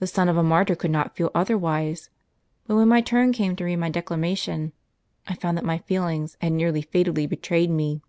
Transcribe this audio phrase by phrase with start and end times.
[0.00, 2.10] The son of a martyr could not feel otherwise.
[2.66, 4.72] But when my turn came to read my declamation,
[5.26, 8.02] I found that my feelings had nearly fatally betrayed me.